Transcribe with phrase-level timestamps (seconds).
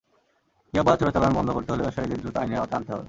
[0.73, 2.99] ইয়াবা চোরাচালান বন্ধ করতে হলে ব্যবসায়ীদের দ্রুত আইনের আওতায় আনতে হবে।